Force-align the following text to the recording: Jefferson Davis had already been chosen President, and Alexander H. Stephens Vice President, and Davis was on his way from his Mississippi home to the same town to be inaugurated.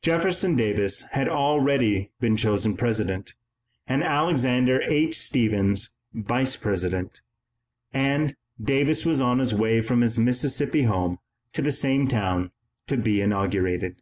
Jefferson 0.00 0.56
Davis 0.56 1.02
had 1.10 1.28
already 1.28 2.10
been 2.20 2.38
chosen 2.38 2.74
President, 2.74 3.34
and 3.86 4.02
Alexander 4.02 4.80
H. 4.80 5.18
Stephens 5.18 5.90
Vice 6.14 6.56
President, 6.56 7.20
and 7.92 8.34
Davis 8.58 9.04
was 9.04 9.20
on 9.20 9.40
his 9.40 9.52
way 9.52 9.82
from 9.82 10.00
his 10.00 10.16
Mississippi 10.18 10.84
home 10.84 11.18
to 11.52 11.60
the 11.60 11.70
same 11.70 12.08
town 12.08 12.50
to 12.86 12.96
be 12.96 13.20
inaugurated. 13.20 14.00